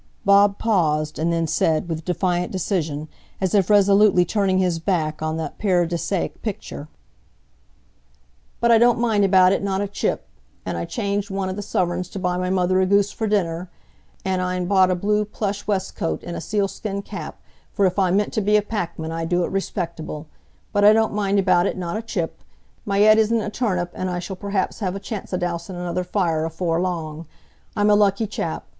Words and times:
Bob 0.25 0.57
paused, 0.57 1.19
and 1.19 1.31
then 1.31 1.45
said, 1.45 1.87
with 1.87 2.03
defiant 2.03 2.51
decision, 2.51 3.07
as 3.39 3.53
if 3.53 3.69
resolutely 3.69 4.25
turning 4.25 4.57
his 4.57 4.79
back 4.79 5.21
on 5.21 5.37
that 5.37 5.59
paradisaic 5.59 6.41
picture: 6.41 6.87
"But 8.59 8.71
I 8.71 8.79
don't 8.79 8.97
mind 8.97 9.23
about 9.25 9.51
it, 9.53 9.61
not 9.61 9.79
a 9.79 9.87
chip! 9.87 10.27
An' 10.65 10.75
I'n 10.75 10.87
changed 10.87 11.29
one 11.29 11.49
o' 11.51 11.53
the 11.53 11.61
suvreigns 11.61 12.09
to 12.13 12.17
buy 12.17 12.35
my 12.39 12.49
mother 12.49 12.81
a 12.81 12.87
goose 12.87 13.11
for 13.11 13.27
dinner, 13.27 13.69
an' 14.25 14.41
I'n 14.41 14.65
bought 14.65 14.89
a 14.89 14.95
blue 14.95 15.23
plush 15.23 15.67
wescoat, 15.67 16.23
an' 16.23 16.33
a 16.33 16.41
sealskin 16.41 17.03
cap,—for 17.03 17.85
if 17.85 17.99
I 17.99 18.09
meant 18.09 18.33
to 18.33 18.41
be 18.41 18.57
a 18.57 18.63
packman, 18.63 19.11
I'd 19.11 19.29
do 19.29 19.43
it 19.43 19.51
respectable. 19.51 20.25
But 20.73 20.83
I 20.83 20.93
don't 20.93 21.13
mind 21.13 21.37
about 21.37 21.67
it, 21.67 21.77
not 21.77 21.95
a 21.95 22.01
chip! 22.01 22.43
My 22.87 22.97
yead 22.99 23.17
isn't 23.19 23.39
a 23.41 23.51
turnip, 23.51 23.91
an' 23.93 24.09
I 24.09 24.17
shall 24.17 24.35
p'r'aps 24.35 24.79
have 24.79 24.95
a 24.95 24.99
chance 24.99 25.31
o' 25.31 25.37
dousing 25.37 25.75
another 25.75 26.03
fire 26.03 26.43
afore 26.43 26.81
long. 26.81 27.27
I'm 27.75 27.91
a 27.91 27.93
lucky 27.95 28.25
chap. 28.25 28.65